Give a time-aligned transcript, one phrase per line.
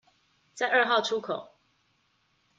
[0.55, 1.51] 在二號出口